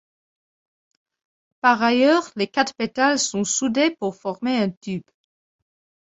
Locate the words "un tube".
4.57-5.03